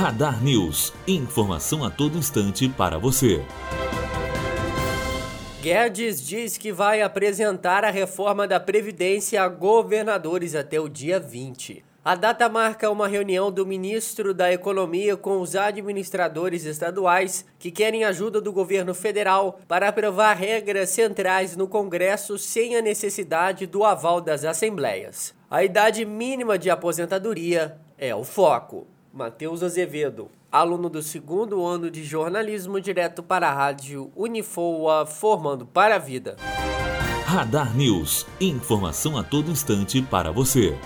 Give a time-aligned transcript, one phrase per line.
[0.00, 0.94] Radar News.
[1.06, 3.44] Informação a todo instante para você.
[5.60, 11.84] Guedes diz que vai apresentar a reforma da Previdência a governadores até o dia 20.
[12.02, 18.02] A data marca uma reunião do ministro da Economia com os administradores estaduais que querem
[18.02, 24.22] ajuda do governo federal para aprovar regras centrais no Congresso sem a necessidade do aval
[24.22, 25.34] das assembleias.
[25.50, 28.86] A idade mínima de aposentadoria é o foco.
[29.12, 35.96] Matheus Azevedo, aluno do segundo ano de jornalismo, direto para a rádio Unifoa, formando para
[35.96, 36.36] a vida.
[37.24, 38.26] Radar News.
[38.40, 40.76] Informação a todo instante para você.